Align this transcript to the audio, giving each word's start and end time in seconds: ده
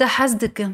ده 0.00 0.70